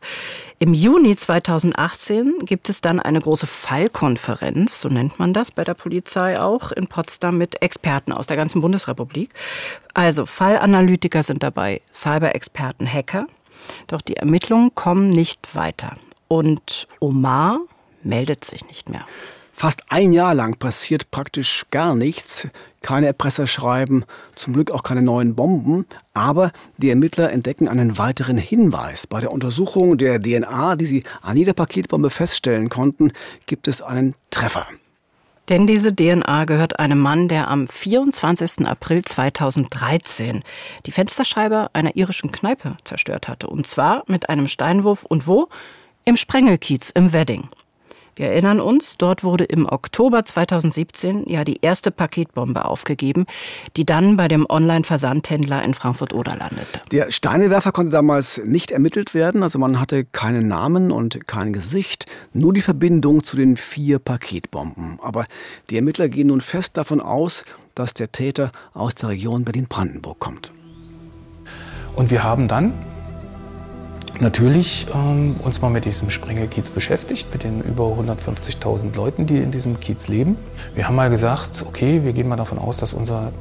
[0.62, 5.72] Im Juni 2018 gibt es dann eine große Fallkonferenz, so nennt man das bei der
[5.72, 9.30] Polizei auch, in Potsdam mit Experten aus der ganzen Bundesrepublik.
[9.94, 13.26] Also Fallanalytiker sind dabei, Cyber-Experten, Hacker.
[13.86, 15.94] Doch die Ermittlungen kommen nicht weiter.
[16.28, 17.60] Und Omar
[18.02, 19.06] meldet sich nicht mehr.
[19.60, 22.48] Fast ein Jahr lang passiert praktisch gar nichts.
[22.80, 25.84] Keine Erpresserschreiben, zum Glück auch keine neuen Bomben.
[26.14, 29.06] Aber die Ermittler entdecken einen weiteren Hinweis.
[29.06, 33.12] Bei der Untersuchung der DNA, die sie an jeder Paketbombe feststellen konnten,
[33.44, 34.66] gibt es einen Treffer.
[35.50, 38.66] Denn diese DNA gehört einem Mann, der am 24.
[38.66, 40.42] April 2013
[40.86, 43.48] die Fensterscheibe einer irischen Kneipe zerstört hatte.
[43.48, 45.48] Und zwar mit einem Steinwurf und wo?
[46.06, 47.50] Im Sprengelkiez im Wedding.
[48.20, 53.24] Wir erinnern uns, dort wurde im Oktober 2017 ja die erste Paketbombe aufgegeben,
[53.78, 56.82] die dann bei dem Online-Versandhändler in Frankfurt-Oder landete.
[56.92, 62.12] Der Steinewerfer konnte damals nicht ermittelt werden, also man hatte keinen Namen und kein Gesicht,
[62.34, 64.98] nur die Verbindung zu den vier Paketbomben.
[65.02, 65.24] Aber
[65.70, 70.52] die Ermittler gehen nun fest davon aus, dass der Täter aus der Region Berlin-Brandenburg kommt.
[71.96, 72.74] Und wir haben dann
[74.18, 79.50] natürlich ähm, uns mal mit diesem Sprengelkiez beschäftigt, mit den über 150.000 Leuten, die in
[79.50, 80.36] diesem Kiez leben.
[80.74, 83.32] Wir haben mal gesagt, okay, wir gehen mal davon aus, dass unser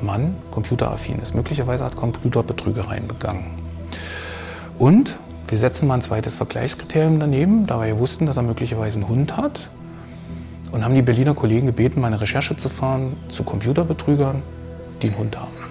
[0.00, 1.34] Mann computeraffin ist.
[1.34, 3.58] Möglicherweise hat Computerbetrügereien begangen.
[4.78, 5.16] Und
[5.48, 9.36] wir setzen mal ein zweites Vergleichskriterium daneben, da wir wussten, dass er möglicherweise einen Hund
[9.36, 9.70] hat.
[10.72, 14.42] Und haben die Berliner Kollegen gebeten, mal eine Recherche zu fahren zu Computerbetrügern,
[15.02, 15.65] die einen Hund haben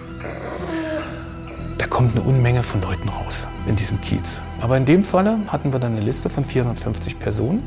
[1.86, 4.42] da kommt eine Unmenge von Leuten raus in diesem Kiez.
[4.60, 7.62] Aber in dem Falle hatten wir dann eine Liste von 450 Personen,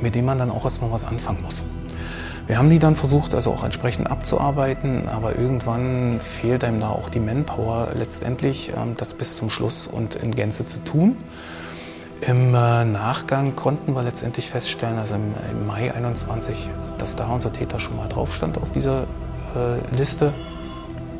[0.00, 1.64] mit denen man dann auch erstmal was anfangen muss.
[2.46, 7.08] Wir haben die dann versucht, also auch entsprechend abzuarbeiten, aber irgendwann fehlt einem da auch
[7.08, 11.16] die Manpower letztendlich, ähm, das bis zum Schluss und in Gänze zu tun.
[12.20, 17.80] Im äh, Nachgang konnten wir letztendlich feststellen, also im, Mai 21, dass da unser Täter
[17.80, 19.02] schon mal drauf stand auf dieser
[19.56, 20.32] äh, Liste.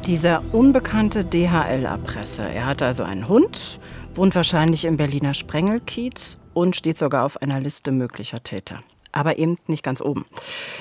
[0.08, 3.78] Dieser unbekannte DHL-Erpresser, er hatte also einen Hund,
[4.14, 9.58] wohnt wahrscheinlich im Berliner Sprengelkiez und steht sogar auf einer Liste möglicher Täter aber eben
[9.66, 10.26] nicht ganz oben.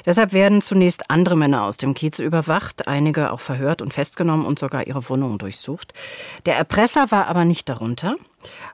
[0.05, 4.59] Deshalb werden zunächst andere Männer aus dem Kiez überwacht, einige auch verhört und festgenommen und
[4.59, 5.93] sogar ihre Wohnungen durchsucht.
[6.45, 8.15] Der Erpresser war aber nicht darunter.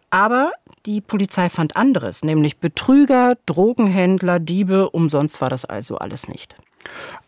[0.10, 0.52] Aber
[0.86, 4.90] die Polizei fand anderes, nämlich Betrüger, Drogenhändler, Diebe.
[4.90, 6.58] Umsonst war das also alles nicht.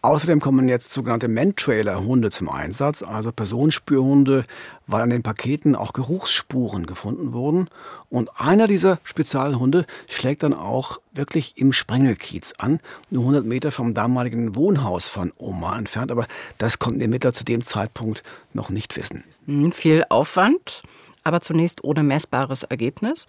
[0.02, 4.46] Außerdem kommen jetzt sogenannte Man-Trailer-Hunde zum Einsatz, also Personenspürhunde,
[4.88, 7.70] weil an den Paketen auch Geruchsspuren gefunden wurden.
[8.10, 13.94] Und einer dieser Spezialhunde schlägt dann auch wirklich im Sprengelkiez an, nur 100 Meter vom
[13.94, 16.12] damaligen Wohnhaus von Omar entfernt.
[16.12, 19.24] Aber das konnten die Ermittler zu dem Zeitpunkt noch nicht wissen.
[19.46, 20.84] Hm, viel Aufwand,
[21.24, 23.26] aber zunächst ohne messbares Ergebnis.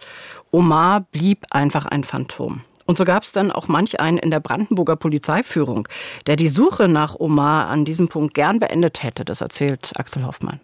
[0.51, 2.61] Omar blieb einfach ein Phantom.
[2.87, 5.87] Und so gab es dann auch manch einen in der Brandenburger Polizeiführung,
[6.25, 9.25] der die Suche nach Omar an diesem Punkt gern beendet hätte.
[9.25, 10.59] Das erzählt Axel Hoffmann.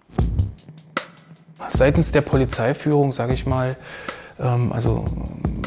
[1.67, 3.75] Seitens der Polizeiführung, sage ich mal,
[4.39, 5.05] ähm, also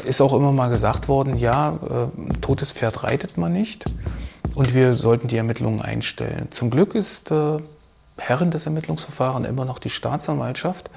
[0.05, 3.85] ist auch immer mal gesagt worden, ja, äh, totes Pferd reitet man nicht
[4.55, 6.49] und wir sollten die Ermittlungen einstellen.
[6.51, 7.59] Zum Glück ist äh,
[8.19, 10.91] Herren des Ermittlungsverfahrens immer noch die Staatsanwaltschaft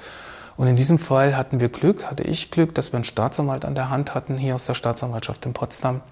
[0.60, 3.74] und in diesem Fall hatten wir Glück, hatte ich Glück, dass wir einen Staatsanwalt an
[3.74, 6.02] der Hand hatten, hier aus der Staatsanwaltschaft in Potsdam,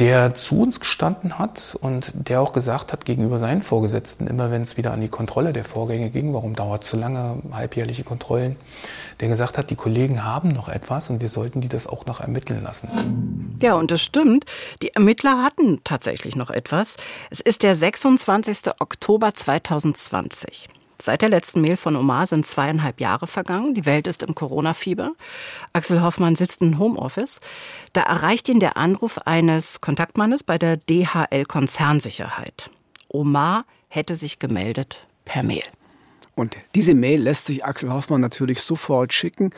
[0.00, 4.62] der zu uns gestanden hat und der auch gesagt hat gegenüber seinen Vorgesetzten, immer wenn
[4.62, 8.56] es wieder an die Kontrolle der Vorgänge ging, warum dauert es so lange, halbjährliche Kontrollen,
[9.20, 12.18] der gesagt hat, die Kollegen haben noch etwas und wir sollten die das auch noch
[12.18, 13.58] ermitteln lassen.
[13.62, 14.44] Ja, und das stimmt.
[14.82, 16.96] Die Ermittler hatten tatsächlich noch etwas.
[17.30, 18.72] Es ist der 26.
[18.80, 20.68] Oktober 2020.
[21.00, 23.74] Seit der letzten Mail von Omar sind zweieinhalb Jahre vergangen.
[23.74, 25.12] Die Welt ist im Corona-Fieber.
[25.72, 27.40] Axel Hoffmann sitzt in Homeoffice.
[27.92, 32.70] Da erreicht ihn der Anruf eines Kontaktmannes bei der DHL Konzernsicherheit.
[33.08, 35.64] Omar hätte sich gemeldet per Mail.
[36.36, 39.52] Und diese Mail lässt sich Axel Hoffmann natürlich sofort schicken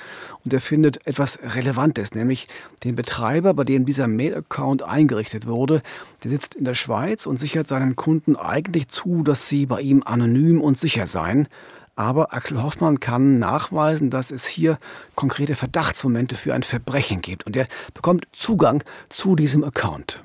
[0.45, 2.47] und er findet etwas Relevantes, nämlich
[2.85, 5.83] den Betreiber, bei dem dieser Mail-Account eingerichtet wurde.
[6.23, 10.05] Der sitzt in der Schweiz und sichert seinen Kunden eigentlich zu, dass sie bei ihm
[10.07, 11.49] anonym und sicher seien.
[11.97, 14.79] Aber Axel Hoffmann kann nachweisen, dass es hier
[15.17, 20.23] konkrete Verdachtsmomente für ein Verbrechen gibt und er bekommt Zugang zu diesem Account.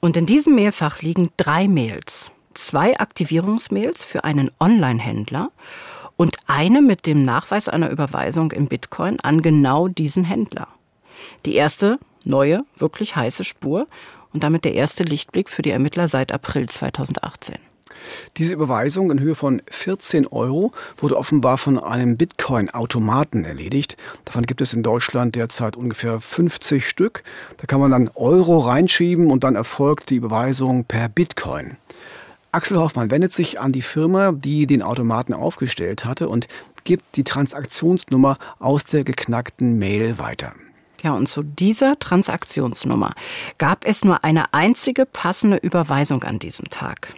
[0.00, 5.50] Und in diesem Mailfach liegen drei Mails zwei Aktivierungsmails für einen Online-Händler
[6.16, 10.68] und eine mit dem Nachweis einer Überweisung in Bitcoin an genau diesen Händler.
[11.46, 13.86] Die erste neue, wirklich heiße Spur
[14.32, 17.56] und damit der erste Lichtblick für die Ermittler seit April 2018.
[18.36, 23.96] Diese Überweisung in Höhe von 14 Euro wurde offenbar von einem Bitcoin-Automaten erledigt.
[24.24, 27.22] Davon gibt es in Deutschland derzeit ungefähr 50 Stück.
[27.58, 31.76] Da kann man dann Euro reinschieben und dann erfolgt die Überweisung per Bitcoin.
[32.54, 36.48] Axel Hoffmann wendet sich an die Firma, die den Automaten aufgestellt hatte und
[36.84, 40.52] gibt die Transaktionsnummer aus der geknackten Mail weiter.
[41.02, 43.14] Ja, und zu dieser Transaktionsnummer
[43.56, 47.14] gab es nur eine einzige passende Überweisung an diesem Tag.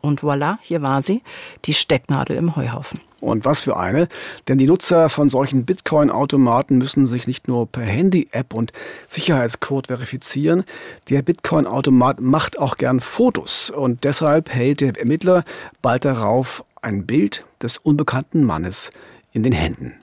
[0.00, 1.22] Und voilà, hier war sie,
[1.64, 3.00] die Stecknadel im Heuhaufen.
[3.20, 4.08] Und was für eine,
[4.48, 8.72] denn die Nutzer von solchen Bitcoin-Automaten müssen sich nicht nur per Handy-App und
[9.08, 10.64] Sicherheitscode verifizieren,
[11.08, 13.70] der Bitcoin-Automat macht auch gern Fotos.
[13.70, 15.44] Und deshalb hält der Ermittler
[15.82, 18.90] bald darauf ein Bild des unbekannten Mannes
[19.32, 19.94] in den Händen.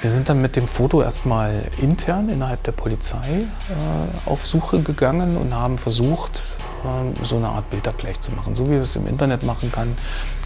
[0.00, 5.36] Wir sind dann mit dem Foto erstmal intern innerhalb der Polizei äh, auf Suche gegangen
[5.36, 8.54] und haben versucht, äh, so eine Art Bildabgleich zu machen.
[8.54, 9.96] So wie man es im Internet machen kann,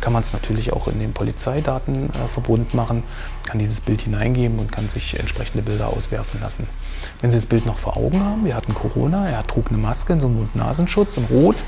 [0.00, 3.02] kann man es natürlich auch in den Polizeidatenverbund äh, machen,
[3.46, 6.68] kann dieses Bild hineingeben und kann sich entsprechende Bilder auswerfen lassen.
[7.20, 10.18] Wenn Sie das Bild noch vor Augen haben, wir hatten Corona, er trug eine Maske,
[10.20, 11.64] so einen Mund-Nasenschutz in Rot,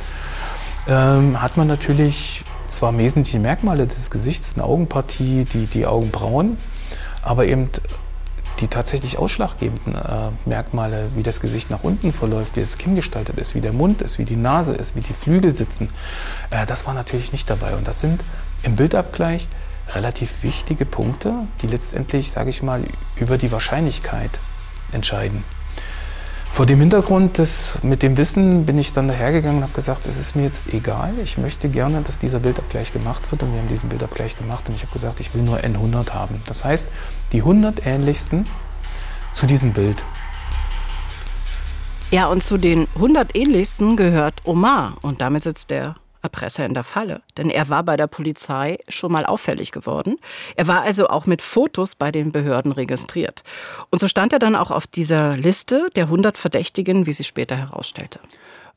[0.87, 6.57] ähm, hat man natürlich zwar wesentliche Merkmale des Gesichts, eine Augenpartie, die, die Augenbrauen,
[7.23, 7.71] aber eben
[8.61, 13.39] die tatsächlich ausschlaggebenden äh, Merkmale, wie das Gesicht nach unten verläuft, wie das Kinn gestaltet
[13.39, 15.89] ist, wie der Mund ist, wie die Nase ist, wie die Flügel sitzen,
[16.51, 17.75] äh, das war natürlich nicht dabei.
[17.75, 18.23] Und das sind
[18.63, 19.49] im Bildabgleich
[19.95, 22.83] relativ wichtige Punkte, die letztendlich, sage ich mal,
[23.17, 24.31] über die Wahrscheinlichkeit
[24.93, 25.45] entscheiden.
[26.51, 30.19] Vor dem Hintergrund des, mit dem Wissen bin ich dann dahergegangen und habe gesagt, es
[30.19, 33.69] ist mir jetzt egal, ich möchte gerne, dass dieser Bildabgleich gemacht wird und wir haben
[33.69, 36.43] diesen Bildabgleich gemacht und ich habe gesagt, ich will nur N100 haben.
[36.47, 36.89] Das heißt,
[37.33, 38.45] die 100 ähnlichsten
[39.33, 40.05] zu diesem Bild.
[42.11, 46.85] Ja, und zu den 100 ähnlichsten gehört Omar und damit sitzt er Erpresser in der
[46.85, 50.19] Falle, denn er war bei der Polizei schon mal auffällig geworden.
[50.57, 53.43] Er war also auch mit Fotos bei den Behörden registriert.
[53.91, 57.57] Und so stand er dann auch auf dieser Liste der 100 Verdächtigen, wie sie später
[57.57, 58.21] herausstellte.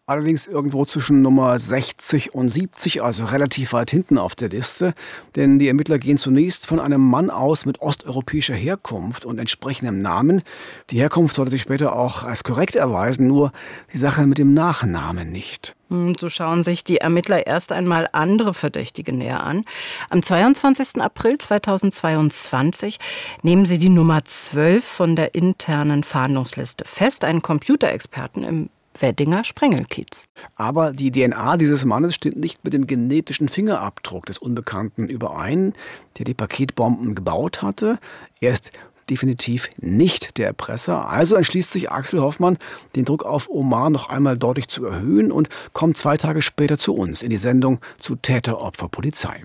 [0.05, 4.95] Allerdings irgendwo zwischen Nummer 60 und 70, also relativ weit hinten auf der Liste.
[5.37, 10.41] Denn die Ermittler gehen zunächst von einem Mann aus mit osteuropäischer Herkunft und entsprechendem Namen.
[10.89, 13.53] Die Herkunft sollte sich später auch als korrekt erweisen, nur
[13.93, 15.73] die Sache mit dem Nachnamen nicht.
[15.87, 19.63] Hm, so schauen sich die Ermittler erst einmal andere Verdächtige näher an.
[20.09, 21.01] Am 22.
[21.01, 22.99] April 2022
[23.41, 30.25] nehmen sie die Nummer 12 von der internen Fahndungsliste fest, einen Computerexperten im Weddinger Sprengelkiez.
[30.55, 35.73] Aber die DNA dieses Mannes stimmt nicht mit dem genetischen Fingerabdruck des Unbekannten überein,
[36.17, 37.99] der die Paketbomben gebaut hatte.
[38.39, 38.71] Er ist
[39.09, 41.09] definitiv nicht der Erpresser.
[41.09, 42.57] Also entschließt sich Axel Hoffmann,
[42.95, 46.93] den Druck auf Omar noch einmal deutlich zu erhöhen und kommt zwei Tage später zu
[46.93, 49.41] uns in die Sendung zu Täter, Opfer, Polizei.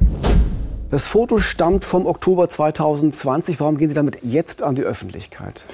[0.90, 3.60] Das Foto stammt vom Oktober 2020.
[3.60, 5.66] Warum gehen Sie damit jetzt an die Öffentlichkeit?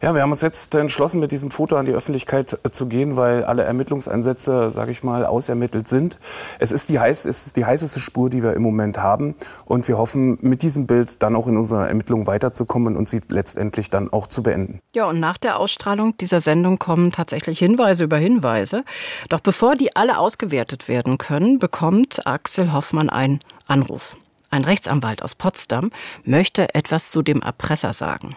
[0.00, 3.14] Ja, wir haben uns jetzt entschlossen, mit diesem Foto an die Öffentlichkeit äh, zu gehen,
[3.16, 6.18] weil alle Ermittlungseinsätze, sage ich mal, ausermittelt sind.
[6.58, 9.34] Es ist, die heiß, es ist die heißeste Spur, die wir im Moment haben.
[9.66, 13.90] Und wir hoffen, mit diesem Bild dann auch in unserer Ermittlung weiterzukommen und sie letztendlich
[13.90, 14.80] dann auch zu beenden.
[14.94, 18.84] Ja, und nach der Ausstrahlung dieser Sendung kommen tatsächlich Hinweise über Hinweise.
[19.28, 24.16] Doch bevor die alle ausgewertet werden können, bekommt Axel Hoffmann einen Anruf.
[24.52, 25.90] Ein Rechtsanwalt aus Potsdam
[26.24, 28.36] möchte etwas zu dem Erpresser sagen.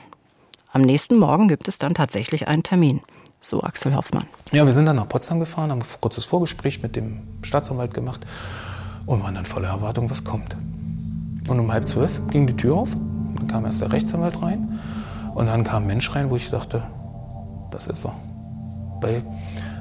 [0.71, 3.01] Am nächsten Morgen gibt es dann tatsächlich einen Termin.
[3.41, 4.25] So Axel Hoffmann.
[4.53, 8.21] Ja, wir sind dann nach Potsdam gefahren, haben ein kurzes Vorgespräch mit dem Staatsanwalt gemacht
[9.05, 10.55] und waren dann voller Erwartung, was kommt.
[11.49, 12.95] Und um halb zwölf ging die Tür auf,
[13.35, 14.79] dann kam erst der Rechtsanwalt rein
[15.33, 16.83] und dann kam ein Mensch rein, wo ich sagte,
[17.71, 18.15] das ist er.
[19.01, 19.21] Weil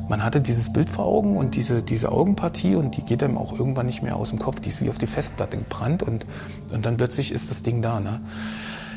[0.08, 3.58] man hatte dieses Bild vor Augen und diese, diese Augenpartie und die geht einem auch
[3.58, 4.60] irgendwann nicht mehr aus dem Kopf.
[4.60, 6.26] Die ist wie auf die Festplatte gebrannt und,
[6.72, 8.00] und dann plötzlich ist das Ding da.
[8.00, 8.20] Ne?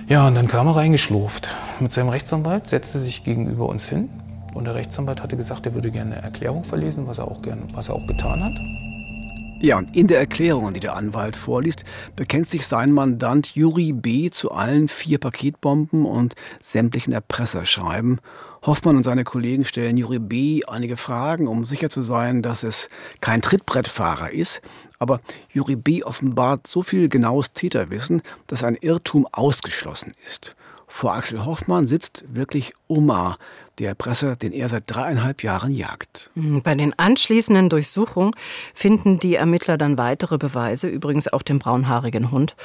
[0.08, 4.10] Ja, und dann kam er reingeschlurft mit seinem Rechtsanwalt, setzte sich gegenüber uns hin.
[4.54, 7.64] Und der Rechtsanwalt hatte gesagt, er würde gerne eine Erklärung verlesen, was er auch, gern,
[7.74, 8.58] was er auch getan hat.
[9.60, 11.84] Ja, und in der Erklärung, die der Anwalt vorliest,
[12.16, 14.30] bekennt sich sein Mandant Juri B.
[14.30, 18.22] zu allen vier Paketbomben und sämtlichen Erpresserschreiben.
[18.68, 20.62] Hoffmann und seine Kollegen stellen Juri B.
[20.68, 22.90] einige Fragen, um sicher zu sein, dass es
[23.22, 24.62] kein Trittbrettfahrer ist.
[25.00, 25.22] Aber
[25.54, 26.04] Juri B.
[26.04, 30.58] offenbart so viel genaues Täterwissen, dass ein Irrtum ausgeschlossen ist.
[30.86, 33.38] Vor Axel Hoffmann sitzt wirklich Omar,
[33.80, 36.30] der Erpresser, den er seit dreieinhalb Jahren jagt.
[36.36, 38.34] Mhm, bei den anschließenden Durchsuchungen
[38.74, 42.56] finden die Ermittler dann weitere Beweise, übrigens auch den braunhaarigen Hund.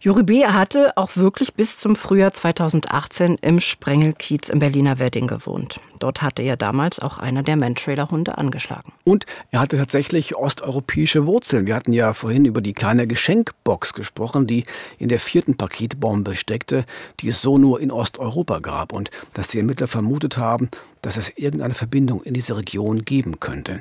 [0.00, 0.46] Juri B.
[0.46, 5.80] hatte auch wirklich bis zum Frühjahr 2018 im Sprengelkiez im Berliner Wedding gewohnt.
[5.98, 8.92] Dort hatte er damals auch einer der Mantrailer-Hunde angeschlagen.
[9.04, 11.66] Und er hatte tatsächlich osteuropäische Wurzeln.
[11.66, 14.64] Wir hatten ja vorhin über die kleine Geschenkbox gesprochen, die
[14.98, 16.84] in der vierten Paketbombe steckte,
[17.20, 20.68] die es so nur in Osteuropa gab und dass die Ermittler vermutet haben,
[21.00, 23.80] dass es irgendeine Verbindung in diese Region geben könnte.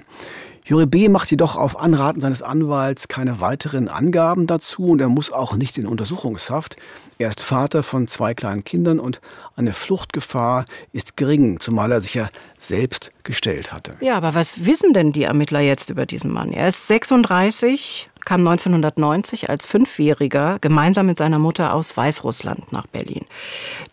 [0.67, 1.09] Juri B.
[1.09, 5.77] macht jedoch auf Anraten seines Anwalts keine weiteren Angaben dazu und er muss auch nicht
[5.77, 6.75] in Untersuchungshaft.
[7.19, 9.21] Er ist Vater von zwei kleinen Kindern und
[9.55, 12.25] eine Fluchtgefahr ist gering, zumal er sich ja
[12.57, 13.91] selbst gestellt hatte.
[13.99, 16.51] Ja, aber was wissen denn die Ermittler jetzt über diesen Mann?
[16.51, 23.25] Er ist 36, kam 1990 als Fünfjähriger gemeinsam mit seiner Mutter aus Weißrussland nach Berlin.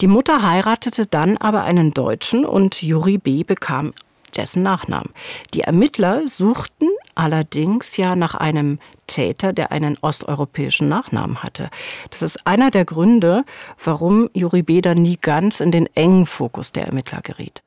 [0.00, 3.44] Die Mutter heiratete dann aber einen Deutschen und Juri B.
[3.44, 3.92] bekam
[4.36, 5.10] dessen Nachnamen.
[5.54, 11.70] Die Ermittler suchten allerdings ja nach einem Täter, der einen osteuropäischen Nachnamen hatte.
[12.10, 13.44] Das ist einer der Gründe,
[13.82, 17.62] warum Juri Beder nie ganz in den engen Fokus der Ermittler geriet.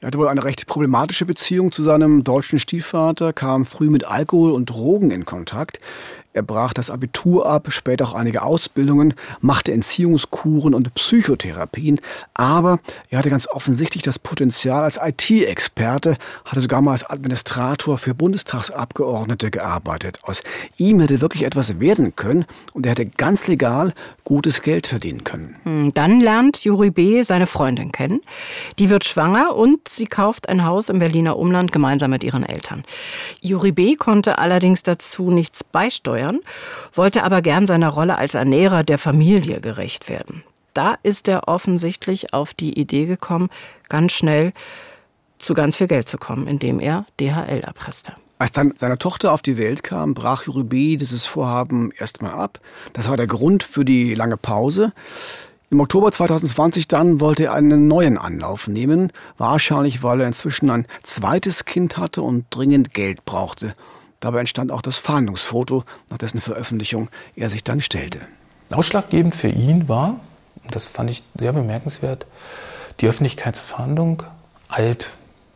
[0.00, 4.52] Er hatte wohl eine recht problematische Beziehung zu seinem deutschen Stiefvater, kam früh mit Alkohol
[4.52, 5.78] und Drogen in Kontakt.
[6.38, 12.00] Er brach das Abitur ab, später auch einige Ausbildungen, machte Entziehungskuren und Psychotherapien,
[12.32, 12.78] aber
[13.10, 19.50] er hatte ganz offensichtlich das Potenzial als IT-Experte, hatte sogar mal als Administrator für Bundestagsabgeordnete
[19.50, 20.20] gearbeitet.
[20.22, 20.44] Aus
[20.76, 25.56] ihm hätte wirklich etwas werden können und er hätte ganz legal gutes Geld verdienen können.
[25.64, 27.24] Hm, dann lernt Juri B.
[27.24, 28.20] seine Freundin kennen.
[28.78, 32.84] Die wird schwanger und sie kauft ein Haus im Berliner Umland gemeinsam mit ihren Eltern.
[33.40, 33.96] Juri B.
[33.96, 36.40] konnte allerdings dazu nichts beisteuern ernähren,
[36.94, 40.42] wollte aber gern seiner Rolle als Ernährer der Familie gerecht werden.
[40.74, 43.50] Da ist er offensichtlich auf die Idee gekommen,
[43.88, 44.52] ganz schnell
[45.38, 48.12] zu ganz viel Geld zu kommen, indem er DHL erpresste.
[48.40, 52.60] Als dann seine Tochter auf die Welt kam, brach Jurubi dieses Vorhaben erstmal ab.
[52.92, 54.92] Das war der Grund für die lange Pause.
[55.70, 60.86] Im Oktober 2020 dann wollte er einen neuen Anlauf nehmen, wahrscheinlich weil er inzwischen ein
[61.02, 63.74] zweites Kind hatte und dringend Geld brauchte.
[64.20, 68.20] Dabei entstand auch das Fahndungsfoto, nach dessen Veröffentlichung er sich dann stellte.
[68.70, 70.20] Ausschlaggebend für ihn war,
[70.70, 72.26] das fand ich sehr bemerkenswert,
[73.00, 74.24] die Öffentlichkeitsfahndung
[74.68, 75.10] alt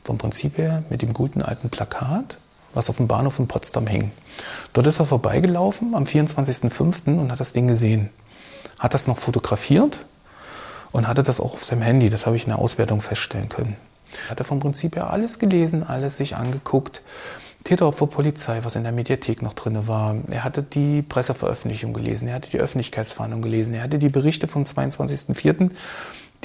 [0.04, 2.38] vom Prinzip her mit dem guten alten Plakat,
[2.72, 4.12] was auf dem Bahnhof in Potsdam hing.
[4.72, 7.18] Dort ist er vorbeigelaufen am 24.05.
[7.18, 8.10] und hat das Ding gesehen.
[8.78, 10.06] Hat das noch fotografiert
[10.92, 12.10] und hatte das auch auf seinem Handy.
[12.10, 13.76] Das habe ich in der Auswertung feststellen können.
[14.28, 17.02] Hat er vom Prinzip her alles gelesen, alles sich angeguckt.
[17.64, 20.16] Täteropfer Polizei, was in der Mediathek noch drin war.
[20.30, 24.64] Er hatte die Presseveröffentlichung gelesen, er hatte die Öffentlichkeitsfahndung gelesen, er hatte die Berichte vom
[24.64, 25.70] 22.04.,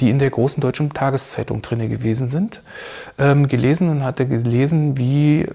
[0.00, 2.62] die in der großen deutschen Tageszeitung drin gewesen sind,
[3.18, 5.48] ähm, gelesen und hatte gelesen, wie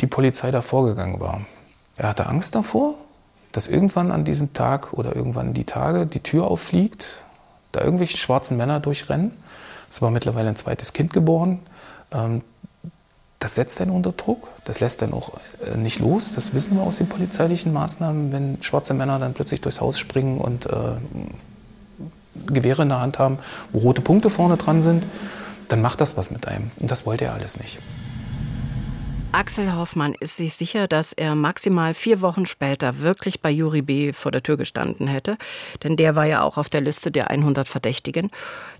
[0.00, 1.40] die Polizei da vorgegangen war.
[1.96, 2.94] Er hatte Angst davor,
[3.52, 7.24] dass irgendwann an diesem Tag oder irgendwann die Tage die Tür auffliegt,
[7.72, 9.32] da irgendwelche schwarzen Männer durchrennen.
[9.90, 11.60] Es war mittlerweile ein zweites Kind geboren.
[12.12, 12.42] Ähm,
[13.38, 15.32] das setzt einen unter Druck, das lässt dann auch
[15.64, 16.32] äh, nicht los.
[16.34, 20.38] Das wissen wir aus den polizeilichen Maßnahmen, wenn schwarze Männer dann plötzlich durchs Haus springen
[20.38, 20.70] und äh,
[22.46, 23.38] Gewehre in der Hand haben,
[23.72, 25.04] wo rote Punkte vorne dran sind,
[25.68, 26.70] dann macht das was mit einem.
[26.80, 27.78] Und das wollte er alles nicht.
[29.30, 34.14] Axel Hoffmann ist sich sicher, dass er maximal vier Wochen später wirklich bei Juri B.
[34.14, 35.36] vor der Tür gestanden hätte.
[35.82, 38.30] Denn der war ja auch auf der Liste der 100 Verdächtigen,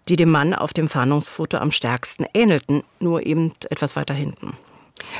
[0.09, 4.57] die dem Mann auf dem Fahndungsfoto am stärksten ähnelten, nur eben etwas weiter hinten.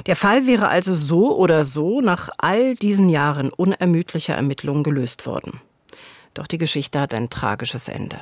[0.07, 5.61] Der Fall wäre also so oder so nach all diesen Jahren unermüdlicher Ermittlungen gelöst worden.
[6.33, 8.19] Doch die Geschichte hat ein tragisches Ende.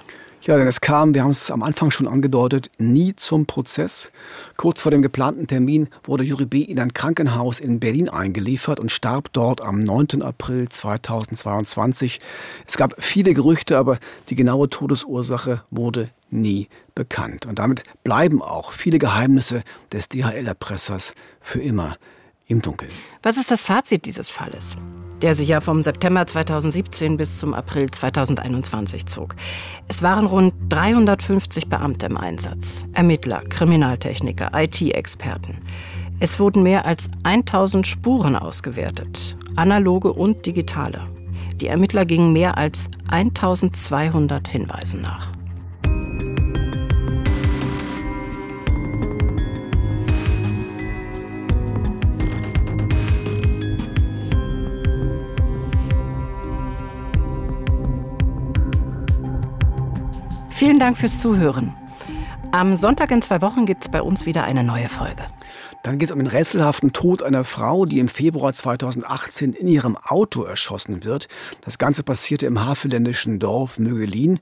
[0.46, 4.12] Ja, denn es kam, wir haben es am Anfang schon angedeutet, nie zum Prozess.
[4.56, 6.60] Kurz vor dem geplanten Termin wurde Juri B.
[6.60, 10.22] in ein Krankenhaus in Berlin eingeliefert und starb dort am 9.
[10.22, 12.20] April 2022.
[12.64, 13.98] Es gab viele Gerüchte, aber
[14.30, 17.46] die genaue Todesursache wurde nie bekannt.
[17.46, 21.96] Und damit bleiben auch viele Geheimnisse des DHL-Erpressers für immer
[22.46, 22.90] im Dunkeln.
[23.22, 24.76] Was ist das Fazit dieses Falles?
[25.22, 29.34] der sich ja vom September 2017 bis zum April 2021 zog.
[29.88, 35.58] Es waren rund 350 Beamte im Einsatz, Ermittler, Kriminaltechniker, IT-Experten.
[36.20, 41.06] Es wurden mehr als 1000 Spuren ausgewertet, analoge und digitale.
[41.56, 45.35] Die Ermittler gingen mehr als 1200 Hinweisen nach.
[60.66, 61.72] Vielen Dank fürs Zuhören.
[62.50, 65.24] Am Sonntag in zwei Wochen gibt es bei uns wieder eine neue Folge.
[65.84, 69.96] Dann geht es um den rätselhaften Tod einer Frau, die im Februar 2018 in ihrem
[69.96, 71.28] Auto erschossen wird.
[71.60, 74.40] Das Ganze passierte im havelländischen Dorf Mögelin.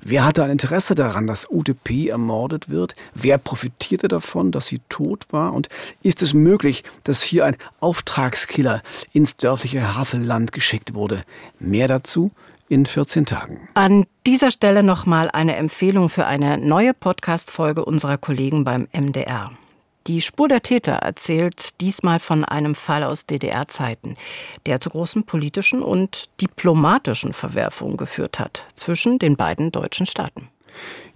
[0.00, 2.06] Wer hatte ein Interesse daran, dass Ute P.
[2.06, 2.94] ermordet wird?
[3.12, 5.54] Wer profitierte davon, dass sie tot war?
[5.54, 5.68] Und
[6.02, 8.80] ist es möglich, dass hier ein Auftragskiller
[9.12, 11.22] ins dörfliche Havelland geschickt wurde?
[11.58, 12.30] Mehr dazu
[12.68, 13.68] in 14 Tagen.
[13.74, 19.50] An dieser Stelle nochmal eine Empfehlung für eine neue Podcast-Folge unserer Kollegen beim MDR.
[20.06, 24.16] Die Spur der Täter erzählt diesmal von einem Fall aus DDR-Zeiten,
[24.66, 30.48] der zu großen politischen und diplomatischen Verwerfungen geführt hat zwischen den beiden deutschen Staaten.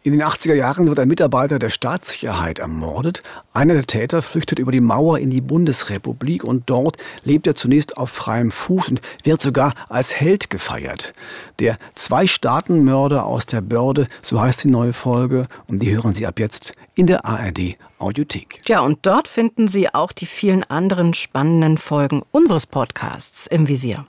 [0.03, 3.21] In den 80er Jahren wird ein Mitarbeiter der Staatssicherheit ermordet.
[3.53, 7.99] Einer der Täter flüchtet über die Mauer in die Bundesrepublik und dort lebt er zunächst
[7.99, 11.13] auf freiem Fuß und wird sogar als Held gefeiert.
[11.59, 16.39] Der Zwei-Staaten-Mörder aus der Börde, so heißt die neue Folge, und die hören Sie ab
[16.39, 18.61] jetzt in der ARD Audiothek.
[18.69, 24.07] Ja, und dort finden Sie auch die vielen anderen spannenden Folgen unseres Podcasts im Visier.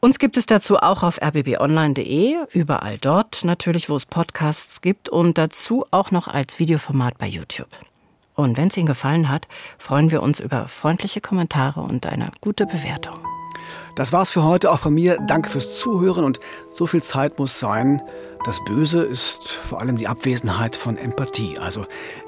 [0.00, 5.38] Uns gibt es dazu auch auf rbbonline.de, überall dort natürlich, wo es Podcasts gibt und
[5.38, 7.68] dazu auch noch als Videoformat bei YouTube.
[8.36, 12.66] Und wenn es Ihnen gefallen hat, freuen wir uns über freundliche Kommentare und eine gute
[12.66, 13.16] Bewertung.
[13.96, 15.18] Das war's für heute auch von mir.
[15.26, 16.38] Danke fürs Zuhören und
[16.70, 18.00] so viel Zeit muss sein.
[18.44, 21.58] Das Böse ist vor allem die Abwesenheit von Empathie.
[21.58, 21.82] Also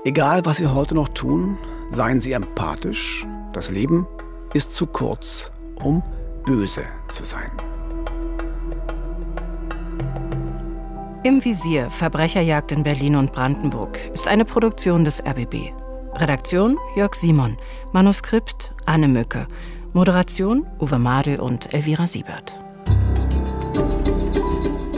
[0.04, 1.56] egal, was Sie heute noch tun,
[1.92, 3.24] seien Sie empathisch.
[3.52, 4.08] Das Leben
[4.54, 6.02] ist zu kurz, um
[6.50, 7.52] böse zu sein.
[11.22, 15.72] Im Visier Verbrecherjagd in Berlin und Brandenburg ist eine Produktion des RBB.
[16.14, 17.56] Redaktion Jörg Simon,
[17.92, 19.46] Manuskript Anne Mücke,
[19.92, 22.58] Moderation Uwe Madel und Elvira Siebert.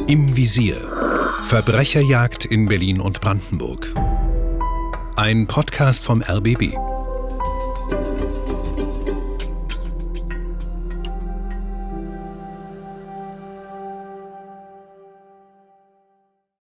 [0.06, 0.76] Im Visier
[1.48, 3.94] Verbrecherjagd in Berlin und Brandenburg.
[5.16, 6.91] Ein Podcast vom RBB.